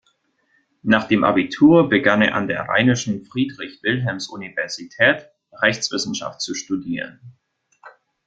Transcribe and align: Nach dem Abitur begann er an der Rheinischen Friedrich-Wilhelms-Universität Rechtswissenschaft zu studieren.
Nach 0.81 1.07
dem 1.07 1.23
Abitur 1.23 1.87
begann 1.87 2.23
er 2.23 2.33
an 2.33 2.47
der 2.47 2.67
Rheinischen 2.67 3.23
Friedrich-Wilhelms-Universität 3.23 5.29
Rechtswissenschaft 5.51 6.41
zu 6.41 6.55
studieren. 6.55 7.19